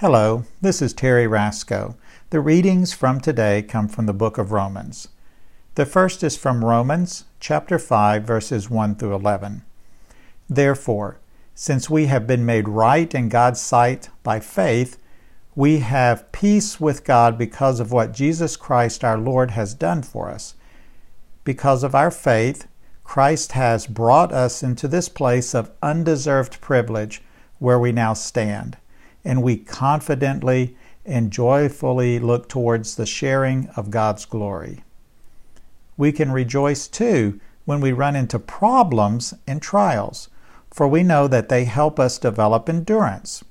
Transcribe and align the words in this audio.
Hello, 0.00 0.44
this 0.60 0.80
is 0.80 0.92
Terry 0.92 1.26
Rascoe. 1.26 1.96
The 2.30 2.38
readings 2.38 2.92
from 2.92 3.18
today 3.18 3.62
come 3.62 3.88
from 3.88 4.06
the 4.06 4.12
book 4.12 4.38
of 4.38 4.52
Romans. 4.52 5.08
The 5.74 5.84
first 5.84 6.22
is 6.22 6.36
from 6.36 6.64
Romans 6.64 7.24
chapter 7.40 7.80
5 7.80 8.22
verses 8.22 8.70
1 8.70 8.94
through 8.94 9.16
11. 9.16 9.62
Therefore, 10.48 11.18
since 11.52 11.90
we 11.90 12.06
have 12.06 12.28
been 12.28 12.46
made 12.46 12.68
right 12.68 13.12
in 13.12 13.28
God's 13.28 13.60
sight 13.60 14.08
by 14.22 14.38
faith, 14.38 14.98
we 15.56 15.80
have 15.80 16.30
peace 16.30 16.80
with 16.80 17.02
God 17.02 17.36
because 17.36 17.80
of 17.80 17.90
what 17.90 18.12
Jesus 18.12 18.56
Christ 18.56 19.02
our 19.02 19.18
Lord 19.18 19.50
has 19.50 19.74
done 19.74 20.04
for 20.04 20.30
us. 20.30 20.54
Because 21.42 21.82
of 21.82 21.96
our 21.96 22.12
faith, 22.12 22.68
Christ 23.02 23.50
has 23.50 23.88
brought 23.88 24.32
us 24.32 24.62
into 24.62 24.86
this 24.86 25.08
place 25.08 25.56
of 25.56 25.72
undeserved 25.82 26.60
privilege 26.60 27.20
where 27.58 27.80
we 27.80 27.90
now 27.90 28.14
stand 28.14 28.76
and 29.24 29.42
we 29.42 29.56
confidently 29.56 30.76
and 31.04 31.30
joyfully 31.30 32.18
look 32.18 32.48
towards 32.48 32.96
the 32.96 33.06
sharing 33.06 33.68
of 33.76 33.90
God's 33.90 34.24
glory. 34.24 34.84
We 35.96 36.12
can 36.12 36.30
rejoice 36.30 36.86
too 36.86 37.40
when 37.64 37.80
we 37.80 37.92
run 37.92 38.14
into 38.14 38.38
problems 38.38 39.34
and 39.46 39.60
trials, 39.60 40.28
for 40.70 40.86
we 40.86 41.02
know 41.02 41.26
that 41.28 41.48
they 41.48 41.64
help 41.64 41.98
us 41.98 42.18
develop 42.18 42.68
endurance. 42.68 43.42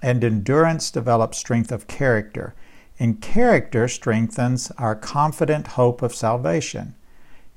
And 0.00 0.22
endurance 0.22 0.90
develops 0.90 1.38
strength 1.38 1.72
of 1.72 1.86
character, 1.86 2.54
and 2.98 3.20
character 3.20 3.88
strengthens 3.88 4.70
our 4.78 4.94
confident 4.94 5.68
hope 5.68 6.02
of 6.02 6.14
salvation. 6.14 6.94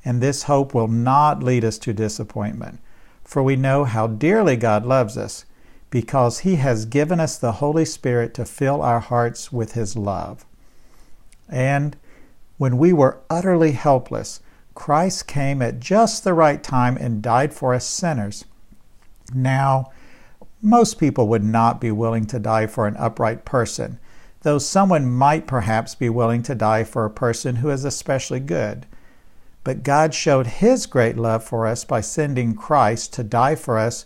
And 0.03 0.21
this 0.21 0.43
hope 0.43 0.73
will 0.73 0.87
not 0.87 1.43
lead 1.43 1.63
us 1.63 1.77
to 1.79 1.93
disappointment, 1.93 2.79
for 3.23 3.43
we 3.43 3.55
know 3.55 3.83
how 3.83 4.07
dearly 4.07 4.55
God 4.55 4.85
loves 4.85 5.17
us 5.17 5.45
because 5.89 6.39
He 6.39 6.55
has 6.55 6.85
given 6.85 7.19
us 7.19 7.37
the 7.37 7.53
Holy 7.53 7.85
Spirit 7.85 8.33
to 8.35 8.45
fill 8.45 8.81
our 8.81 8.99
hearts 8.99 9.51
with 9.51 9.73
His 9.73 9.95
love. 9.95 10.45
And 11.49 11.95
when 12.57 12.77
we 12.77 12.93
were 12.93 13.21
utterly 13.29 13.71
helpless, 13.71 14.41
Christ 14.75 15.27
came 15.27 15.61
at 15.61 15.79
just 15.79 16.23
the 16.23 16.33
right 16.33 16.61
time 16.61 16.95
and 16.97 17.21
died 17.21 17.53
for 17.53 17.73
us 17.73 17.85
sinners. 17.85 18.45
Now, 19.33 19.91
most 20.61 20.99
people 20.99 21.27
would 21.27 21.43
not 21.43 21.81
be 21.81 21.91
willing 21.91 22.25
to 22.27 22.39
die 22.39 22.67
for 22.67 22.85
an 22.85 22.97
upright 22.97 23.45
person, 23.45 23.99
though 24.41 24.57
someone 24.57 25.09
might 25.09 25.47
perhaps 25.47 25.95
be 25.95 26.09
willing 26.09 26.43
to 26.43 26.55
die 26.55 26.83
for 26.83 27.05
a 27.05 27.09
person 27.09 27.57
who 27.57 27.69
is 27.69 27.85
especially 27.85 28.39
good. 28.39 28.85
But 29.63 29.83
God 29.83 30.13
showed 30.13 30.47
His 30.47 30.85
great 30.85 31.17
love 31.17 31.43
for 31.43 31.67
us 31.67 31.83
by 31.83 32.01
sending 32.01 32.55
Christ 32.55 33.13
to 33.13 33.23
die 33.23 33.55
for 33.55 33.77
us 33.77 34.05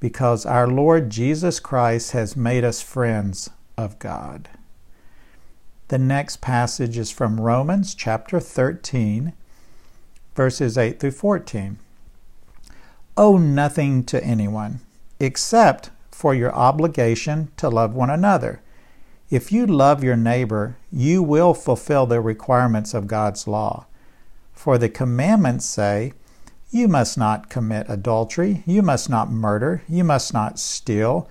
because 0.00 0.46
our 0.46 0.66
Lord 0.66 1.10
Jesus 1.10 1.60
Christ 1.60 2.12
has 2.12 2.34
made 2.34 2.64
us 2.64 2.80
friends 2.80 3.50
of 3.76 3.98
God. 3.98 4.48
The 5.88 5.98
next 5.98 6.40
passage 6.40 6.96
is 6.96 7.10
from 7.10 7.40
Romans 7.40 7.94
chapter 7.94 8.40
13, 8.40 9.34
verses 10.34 10.78
8 10.78 10.98
through 10.98 11.10
14. 11.10 11.78
Owe 13.16 13.36
nothing 13.36 14.04
to 14.04 14.24
anyone 14.24 14.80
except 15.18 15.90
for 16.10 16.34
your 16.34 16.54
obligation 16.54 17.50
to 17.56 17.68
love 17.68 17.94
one 17.94 18.10
another. 18.10 18.62
If 19.30 19.52
you 19.52 19.66
love 19.66 20.02
your 20.02 20.16
neighbor, 20.16 20.76
you 20.90 21.22
will 21.22 21.54
fulfill 21.54 22.06
the 22.06 22.20
requirements 22.20 22.94
of 22.94 23.06
God's 23.06 23.46
law. 23.46 23.86
For 24.52 24.78
the 24.78 24.88
commandments 24.88 25.66
say, 25.66 26.12
you 26.70 26.86
must 26.86 27.18
not 27.18 27.48
commit 27.48 27.86
adultery. 27.88 28.62
You 28.64 28.82
must 28.82 29.10
not 29.10 29.30
murder. 29.30 29.82
You 29.88 30.04
must 30.04 30.32
not 30.32 30.58
steal. 30.58 31.28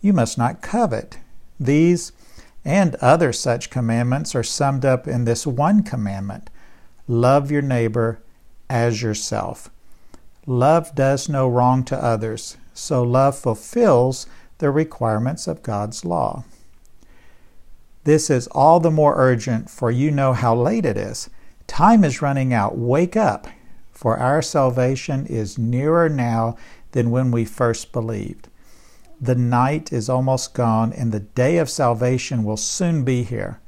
You 0.00 0.12
must 0.12 0.36
not 0.36 0.62
covet. 0.62 1.18
These 1.60 2.12
and 2.64 2.96
other 2.96 3.32
such 3.32 3.70
commandments 3.70 4.34
are 4.34 4.42
summed 4.42 4.84
up 4.84 5.06
in 5.06 5.24
this 5.24 5.46
one 5.46 5.82
commandment 5.82 6.50
love 7.06 7.50
your 7.50 7.62
neighbor 7.62 8.20
as 8.68 9.02
yourself. 9.02 9.68
Love 10.46 10.94
does 10.94 11.28
no 11.28 11.48
wrong 11.48 11.82
to 11.84 12.04
others, 12.04 12.56
so 12.72 13.02
love 13.02 13.36
fulfills 13.36 14.26
the 14.58 14.70
requirements 14.70 15.48
of 15.48 15.62
God's 15.62 16.04
law. 16.04 16.44
This 18.04 18.30
is 18.30 18.46
all 18.48 18.78
the 18.78 18.90
more 18.90 19.14
urgent, 19.16 19.68
for 19.70 19.90
you 19.90 20.10
know 20.10 20.32
how 20.32 20.54
late 20.54 20.86
it 20.86 20.96
is. 20.96 21.28
Time 21.66 22.04
is 22.04 22.22
running 22.22 22.52
out. 22.52 22.78
Wake 22.78 23.16
up 23.16 23.48
for 24.00 24.16
our 24.16 24.40
salvation 24.40 25.26
is 25.26 25.58
nearer 25.58 26.08
now 26.08 26.56
than 26.92 27.10
when 27.10 27.30
we 27.30 27.44
first 27.44 27.92
believed. 27.92 28.48
The 29.20 29.34
night 29.34 29.92
is 29.92 30.08
almost 30.08 30.54
gone, 30.54 30.90
and 30.94 31.12
the 31.12 31.20
day 31.20 31.58
of 31.58 31.68
salvation 31.68 32.42
will 32.42 32.56
soon 32.56 33.04
be 33.04 33.24
here. 33.24 33.60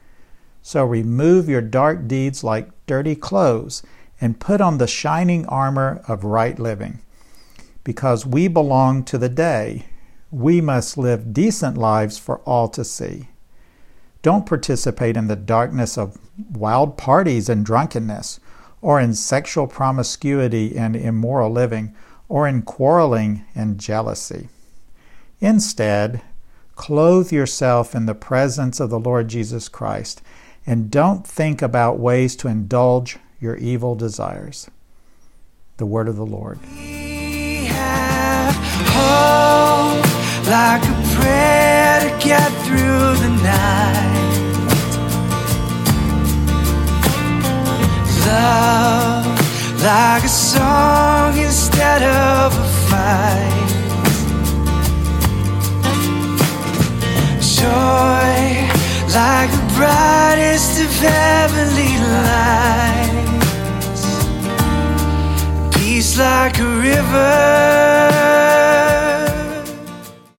So 0.62 0.86
remove 0.86 1.50
your 1.50 1.60
dark 1.60 2.08
deeds 2.08 2.42
like 2.42 2.70
dirty 2.86 3.14
clothes 3.14 3.82
and 4.22 4.40
put 4.40 4.62
on 4.62 4.78
the 4.78 4.86
shining 4.86 5.44
armor 5.48 6.02
of 6.08 6.24
right 6.24 6.58
living. 6.58 7.02
Because 7.84 8.24
we 8.24 8.48
belong 8.48 9.04
to 9.04 9.18
the 9.18 9.28
day, 9.28 9.84
we 10.30 10.62
must 10.62 10.96
live 10.96 11.34
decent 11.34 11.76
lives 11.76 12.18
for 12.18 12.38
all 12.46 12.68
to 12.70 12.86
see. 12.86 13.28
Don't 14.22 14.46
participate 14.46 15.18
in 15.18 15.26
the 15.26 15.36
darkness 15.36 15.98
of 15.98 16.16
wild 16.50 16.96
parties 16.96 17.50
and 17.50 17.66
drunkenness 17.66 18.40
or 18.82 19.00
in 19.00 19.14
sexual 19.14 19.66
promiscuity 19.66 20.76
and 20.76 20.94
immoral 20.94 21.50
living, 21.50 21.94
or 22.28 22.46
in 22.46 22.60
quarreling 22.60 23.44
and 23.54 23.78
jealousy. 23.78 24.48
Instead, 25.40 26.20
clothe 26.74 27.32
yourself 27.32 27.94
in 27.94 28.06
the 28.06 28.14
presence 28.14 28.80
of 28.80 28.90
the 28.90 28.98
Lord 28.98 29.28
Jesus 29.28 29.68
Christ 29.68 30.20
and 30.66 30.90
don't 30.90 31.26
think 31.26 31.62
about 31.62 31.98
ways 31.98 32.36
to 32.36 32.48
indulge 32.48 33.18
your 33.40 33.56
evil 33.56 33.94
desires. 33.94 34.70
The 35.78 35.86
word 35.86 36.08
of 36.08 36.16
the 36.16 36.26
Lord. 36.26 36.58
like 40.48 40.82
a 40.82 41.16
prayer 41.16 42.00
to 42.00 42.24
get 42.24 42.50
through 42.64 43.16
the 43.22 43.42
night. 43.42 44.11
Like 49.82 50.22
a 50.22 50.28
song 50.28 51.36
instead 51.38 52.02
of 52.02 52.52
a 52.56 52.68
fight. 52.88 53.70
Joy 57.40 58.68
like 59.12 59.50
the 59.50 59.64
brightest 59.74 60.80
of 60.84 60.92
heavenly 61.00 61.98
lights. 62.28 64.04
Peace 65.76 66.16
like 66.16 66.58
a 66.60 66.66
river 66.66 67.81